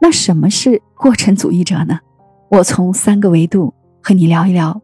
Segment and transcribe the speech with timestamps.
[0.00, 1.98] 那什么是过程主义者呢？
[2.50, 4.80] 我从三个维度和你聊一聊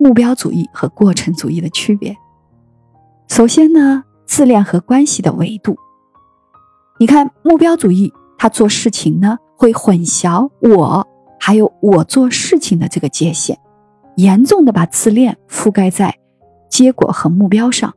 [0.00, 2.16] 目标主义和过程主义的区别。
[3.28, 5.76] 首先呢，自恋和关系的维度。
[6.98, 11.06] 你看，目标主义他做事情呢，会混淆我
[11.38, 13.58] 还有我做事情的这个界限，
[14.16, 16.14] 严重的把自恋覆盖在
[16.68, 17.94] 结果和目标上。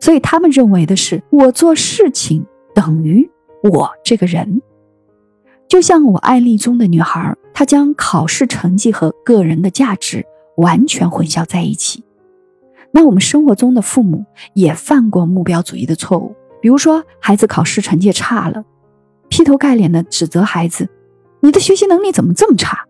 [0.00, 2.44] 所以他们认为的是，我做事情
[2.74, 3.28] 等于
[3.62, 4.60] 我这个人。
[5.72, 10.22] 就像我案例中的女孩，她将考试成绩和个人的价值
[10.58, 12.04] 完全混淆在一起。
[12.90, 18.62] 那我们生活中的父母也犯过目标主义的错误，比如说孩子考试成绩差了，
[19.30, 20.86] 劈头盖脸的指责孩子
[21.40, 22.84] ：“你的学习能力怎么这么差？”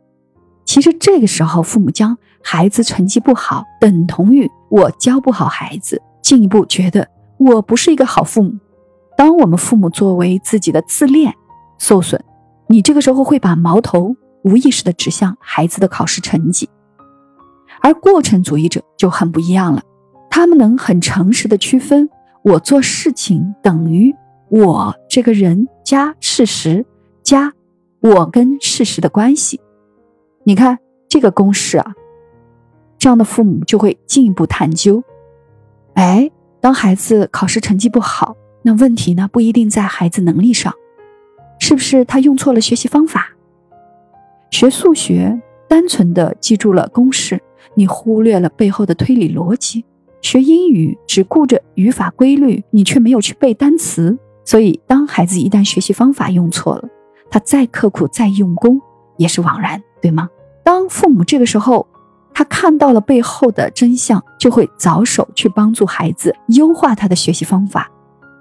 [0.66, 7.06] 其实这个时候，父母将孩子成绩不好等同于我教不好孩子，进一步觉得
[7.38, 8.58] 我不是一个好父母。
[9.16, 11.32] 当我们父母作为自己的自恋
[11.78, 12.20] 受损。
[12.68, 16.68] 你这个时候会把矛头无意识的指向孩子的考试成绩，
[17.82, 19.82] 而过程主义者就很不一样了，
[20.30, 22.08] 他们能很诚实的区分
[22.42, 24.14] 我做事情等于
[24.48, 26.84] 我这个人加事实
[27.22, 27.52] 加
[28.00, 29.60] 我跟事实的关系。
[30.44, 31.94] 你看这个公式啊，
[32.98, 35.02] 这样的父母就会进一步探究，
[35.94, 40.72] 哎，当孩子考试成绩不好，那问题呢不一定在孩子能力上。
[41.64, 43.28] 是不是他用错了学习方法？
[44.50, 47.40] 学数学单纯的记住了公式，
[47.76, 49.84] 你忽略了背后的推理逻辑；
[50.22, 54.18] 学英语只顾着语法规律，你却没有去背单词。
[54.44, 56.88] 所以，当孩子一旦学习方法用错了，
[57.30, 58.80] 他再刻苦再用功
[59.16, 60.28] 也是枉然，对吗？
[60.64, 61.86] 当父母这个时候
[62.34, 67.88] 他看到了背后的真相，就会着手去帮助孩子优化他的学习方法，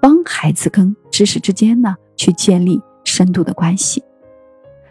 [0.00, 2.82] 帮孩子跟知识之间呢去建立。
[3.12, 4.02] 深度的关系，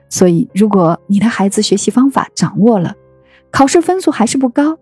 [0.08, 2.94] 所以如果你的孩子学习方法掌握了，
[3.50, 4.78] 考试分数还是不高，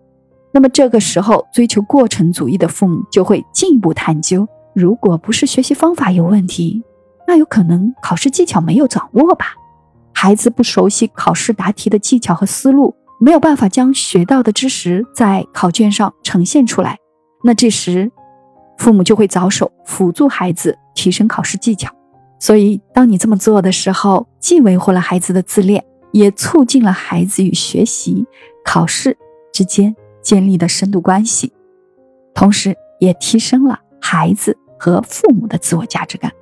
[0.52, 6.82] 那么这个时候追求过程主义的父母就会进一步探究：如果不是学习方法有问题，
[7.26, 9.54] 那有可能考试技巧没有掌握吧？
[10.12, 16.98] 孩子不熟悉考试答题的技巧和思路，没有办法将学到的知识在考卷上呈现出来，
[17.42, 18.12] 那这时
[18.76, 21.90] 父母就会着手辅助孩子提升考试技巧。
[22.40, 28.26] 所以，当你这么做的时候，既维护了孩子的自恋，也促进了孩子与学习、
[28.64, 29.16] 考试
[29.52, 31.52] 之间建立的深度关系，
[32.34, 36.32] 同时也提升了孩子和父母的自我价值感。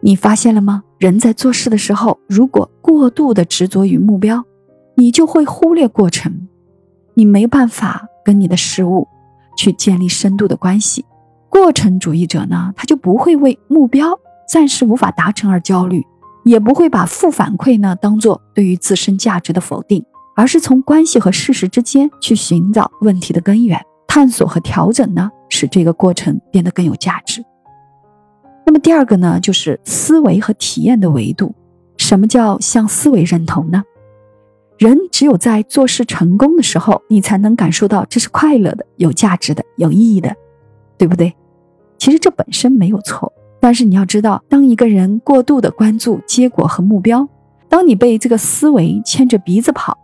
[0.00, 0.82] 你发现了吗？
[0.98, 4.42] 人在做事的时候，如果过度的执着于目标，
[4.94, 6.48] 你就会忽略过程，
[7.12, 9.06] 你没办法跟你的事物
[9.58, 11.04] 去建立深度的关系。
[11.50, 14.18] 过程主义者呢，他就不会为目标。
[14.48, 16.04] 暂时无法达成而焦虑，
[16.44, 20.04] 也不会把负反馈呢当做对于自身价值的否定，
[20.34, 27.44] 而是从关系和事实之间去寻找问题的根源，探索和调整呢，使这个过程变得更有价值。
[28.64, 31.54] 那么第二个呢，就是思维和体验的维度。
[31.96, 33.82] 什么叫向思维认同呢？
[34.78, 40.34] 人只有在做事成功的时候，你才能感受到这是快乐的、有价值的、有意义的，
[40.96, 41.34] 对不对？
[41.98, 43.32] 其实这本身没有错。
[43.60, 47.28] 但是你要知道，当一个人过度的关注结果和目标，
[47.68, 49.98] 当你被这个思维牵着鼻子跑，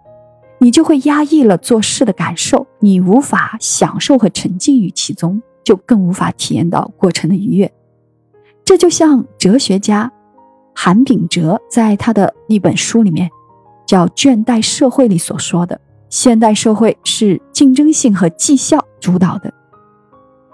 [0.58, 7.72] 你就会压抑了做事的感受，你无法享受和沉浸于其中，就更无法体验到过程的愉悦。
[8.64, 10.10] 这就像哲学家
[10.74, 13.30] 韩炳哲在他的一本书里面
[13.86, 19.52] 叫《倦怠社会》里所说的：现代社会是竞争性和绩效主导的。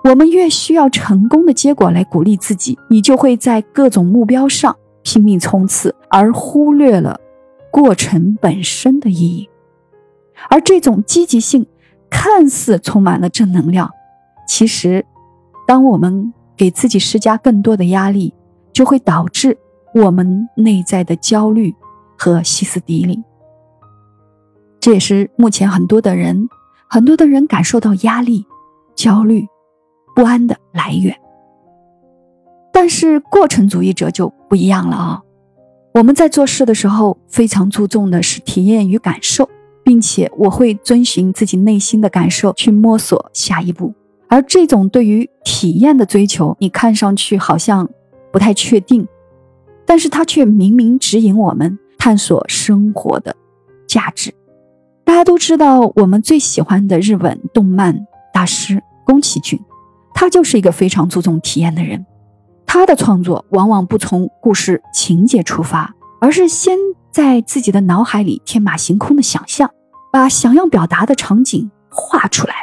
[0.03, 7.21] 我们越需要成功的结果来鼓励自己，你就会在各种目标上拼命冲刺，而忽略了
[7.71, 9.49] 过程本身的意义。
[10.49, 11.67] 而这种积极性
[12.09, 13.91] 看似充满了正能量，
[14.49, 15.05] 其实，
[15.67, 18.33] 当我们给自己施加更多的压力，
[18.73, 19.59] 就会导致
[19.95, 21.75] 我们内在的焦虑
[22.17, 23.23] 和歇斯底里。
[24.81, 26.49] 这也是目前很多的人，
[26.89, 28.47] 很多的人感受到压力、
[28.95, 29.47] 焦虑。
[30.15, 31.17] 不安的来源，
[32.73, 35.23] 但是过程主义者就不一样了啊！
[35.95, 39.49] 我们在做事的时候，非常注重的是体验与感受，
[39.83, 43.93] 并且我会遵循自己内心的感受去摸索下一步。
[44.29, 47.89] 而这种对于体验的追求，你看上去好像
[48.33, 49.09] 不太确定，
[49.85, 53.35] 但是它却明明指引我们探索生活的
[53.89, 54.33] 价值。
[55.05, 59.59] 大家都知道，我们最喜欢的日本动漫大师宫崎骏。
[60.21, 62.05] 他就是一个非常注重体验的人，
[62.67, 66.77] 他的创作往往不从故事情节出发，而是先
[67.11, 69.71] 在自己的脑海里天马行空的想象，
[70.13, 72.55] 把想要表达的场景画出来。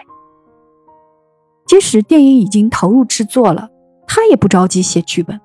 [1.65, 3.69] 即使电影已经投入制作了，
[4.05, 5.41] 他也不着急写剧本。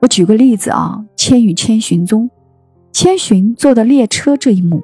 [0.00, 2.30] 我举个例子啊，《千与千寻》中，
[2.90, 4.80] 千寻坐的列车这一幕，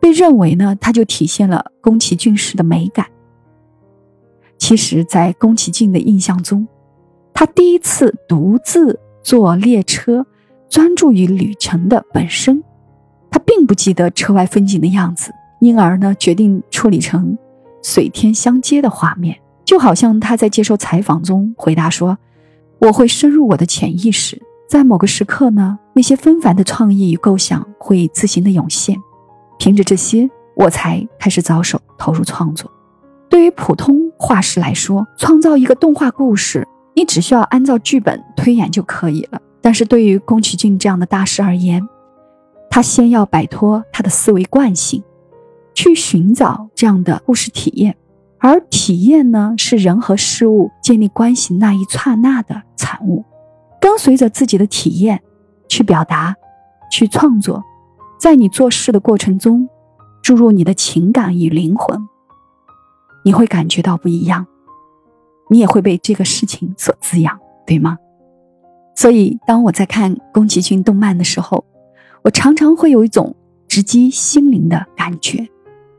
[0.00, 3.04] 被认为呢，它就体现了宫崎骏式的美感。
[4.70, 6.64] 其实，在宫崎骏的印象中，
[7.34, 10.24] 他第一次独自坐列车，
[10.68, 12.62] 专注于旅程的本身，
[13.32, 17.36] 他并不记得车外风景的样子，因而呢，决定处理成
[17.82, 22.16] 水天相接的画面，就好像他在接受采访中回答说。
[22.78, 28.96] 我会深入我的潜意识，在某个时刻呢，那些纷繁的创意与构想会自行的涌现，
[29.58, 32.70] 凭着这些，我才开始着手投入创作。
[33.28, 39.40] 对于普通画师来说，创造一个动画故事，你只需要按照剧本推演就可以了。
[39.62, 41.88] 但是对于宫崎骏这样的大师而言，
[42.68, 45.02] 他先要摆脱他的思维惯性，
[45.74, 47.96] 去寻找这样的故事体验。
[48.38, 53.24] 而体验呢，是人和事物建立关系那一刹那的产物。
[53.80, 55.22] 跟随着自己的体验，
[55.66, 56.34] 去表达，
[56.92, 57.64] 去创作，
[58.20, 59.66] 在你做事的过程中，
[60.22, 61.98] 注入你的情感与灵魂，
[63.24, 64.46] 你会感觉到不一样，
[65.48, 67.98] 你也会被这个事情所滋养，对吗？
[68.96, 71.64] 所以，当我在看宫崎骏动漫的时候，
[72.22, 73.34] 我常常会有一种
[73.66, 75.48] 直击心灵的感觉，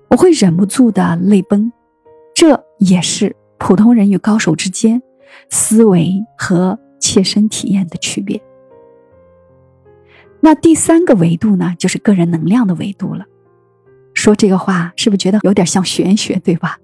[0.10, 1.72] 我会忍不住的泪崩。
[2.34, 5.02] 这也是普通人与高手之间
[5.50, 8.42] 思维和切身体验的区别。
[10.40, 13.26] 那第三个维度呢，就是个人能量的维度了。
[14.14, 16.78] 说这个话是不是觉得有点像玄学，对吧？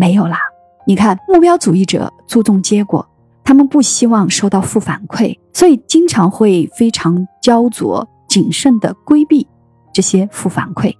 [0.00, 0.38] 没有啦，
[0.86, 3.06] 你看，目标主义者注重结果，
[3.44, 9.46] 他们不希望收到负反馈，所以经常会非常焦灼、谨慎的规避
[9.92, 10.90] 这些负反馈。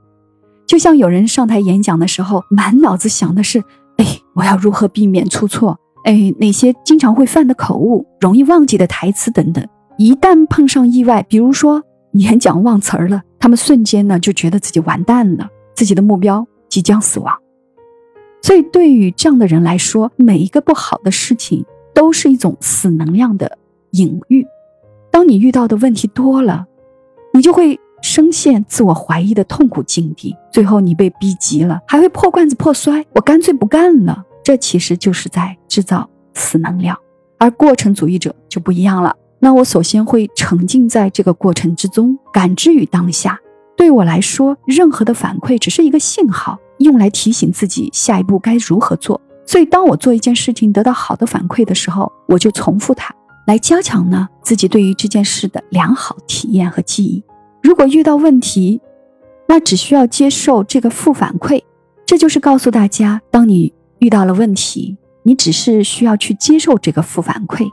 [0.67, 3.64] 就像有人上台演讲的时候，满脑子想的是：
[3.97, 4.05] 哎，
[4.35, 5.79] 我要如何避免出错？
[6.05, 9.67] 哎，哪些经常会犯的口误、容易忘记的台词等等。
[9.97, 11.82] 一旦碰上意外，比如说
[12.12, 17.35] 演讲忘词儿了，他们瞬间呢就觉得自己完蛋了，自己的目标即将死亡。
[18.42, 21.64] 所以，对于这样的人来说，每一个不好的事情
[21.94, 23.58] 都是一种死能量的
[23.92, 24.46] 隐喻。
[25.10, 26.66] 当你遇到的问题多了，
[27.32, 27.78] 你就会。
[28.02, 33.04] 深陷自我怀疑的痛苦境地，最后你被逼急了，还会破罐子破摔。
[33.12, 36.96] 我干脆不干了，这其实就是在制造死能量。
[37.38, 39.14] 而过程主义者就不一样了。
[39.38, 43.38] 那我首先会沉浸在这个过程之中，感知于当下。
[43.76, 49.21] 对我来说，任何的反馈只是一个信号，用来提醒自己下一步该如何做。
[49.47, 53.12] 所以，当我做一件事情得到好的反馈的时候，我就重复它，
[53.47, 57.25] 来加强呢自己对于这件事的良好体验和记忆。
[57.62, 58.81] 如果遇到问题，
[59.49, 61.62] 那只需要接受这个负反馈，
[62.06, 67.69] 这就是告诉大家：当你遇到了问题，你只是需要去接受这个负反馈，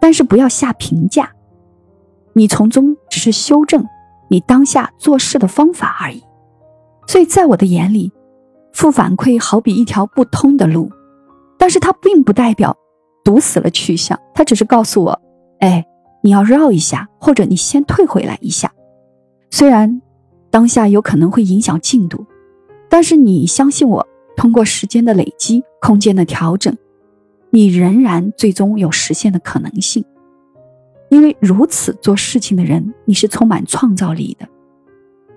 [0.00, 1.30] 但是不要下评价，
[2.32, 3.86] 你从中只是修正
[4.28, 6.22] 你当下做事的方法而已。
[7.06, 8.12] 所以在我的眼里，
[8.72, 10.90] 负反馈好比一条不通的路，
[11.58, 12.76] 但是它并不代表
[13.24, 15.20] 堵死了去向，它只是告诉我：
[15.60, 15.86] 哎。
[16.22, 18.72] 你要绕一下，或者你先退回来一下。
[19.52, 20.02] 虽然
[20.50, 22.26] 当下有可能会影响进度，
[22.88, 24.04] 但是你相信我，
[24.36, 26.76] 通过时间的累积、空间的调整，
[27.50, 30.04] 你仍然最终有实现的可能性。
[31.10, 34.48] 因为如此做事情的人，你是充满创造力的，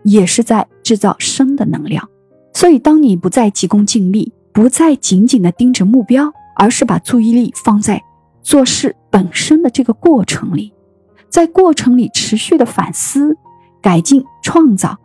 [0.02, 2.08] 也是在制造生的能量。
[2.54, 8.02] 所以，当你不再急功近利，不再紧紧的盯着目标，而是把注意力放在
[8.42, 10.74] 做事本身的这个过程里。
[11.30, 13.38] 在过程里持续的反思、
[13.82, 14.98] 改进、创造，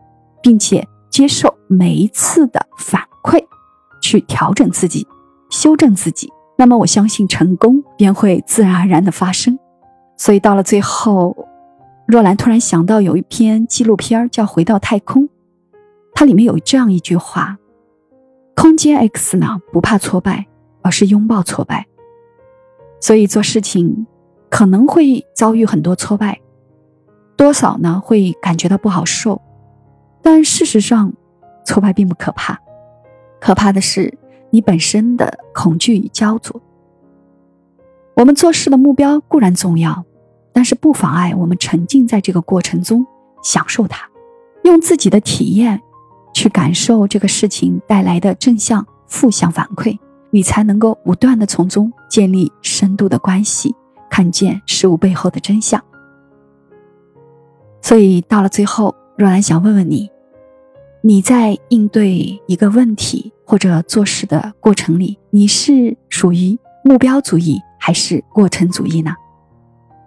[0.42, 3.44] 并且接受每一次的反馈，
[4.00, 5.06] 去调整自己、
[5.50, 9.58] 修正自己，那么我相信成功便会自然而然的发生。
[10.16, 11.36] 所以到了最后，
[12.08, 15.24] 若兰突然想到有一篇纪录片叫《回到太空》，
[16.14, 17.58] 它里面有这样一句话
[18.56, 20.46] ：“空间 X 呢不怕挫败，
[20.82, 21.86] 而是拥抱挫败。”
[23.00, 24.06] 所以做事情。
[24.50, 26.40] 可能会遭遇很多挫败，
[27.36, 29.42] 多少呢会感觉到不好受，
[30.22, 31.12] 但事实上，
[31.66, 32.56] 挫败并不可怕，
[33.40, 34.16] 可怕的是
[34.50, 36.62] 你本身的恐惧与焦灼。
[38.14, 40.04] 我们做事的目标固然重要，
[40.52, 43.04] 但是不妨碍我们沉浸在这个过程中，
[43.42, 44.08] 享受它，
[44.62, 45.82] 用自己的体验
[46.34, 49.98] 去感受这个事情带来的正向、负向反馈，
[50.30, 53.74] 你才能够不断的从中建立深度的关系。
[54.10, 55.82] 看见事物背后的真相，
[57.82, 60.08] 所以到了最后，若兰想问问你：
[61.02, 69.12] 你在应对一个问题或者做事的过程里，你是属于目标主义还是过程主义呢？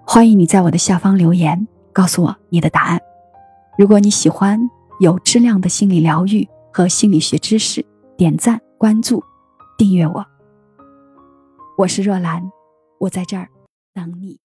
[0.05, 3.01] 欢迎你在我的下方留言，告诉我你的答案。
[3.77, 4.57] 如果你喜欢
[4.99, 7.85] 有质量的心理疗愈和心理学知识，
[8.17, 9.23] 点赞、关注、
[9.77, 10.25] 订阅我。
[11.77, 12.41] 我是若兰，
[12.99, 13.47] 我在这儿
[13.93, 14.39] 等你。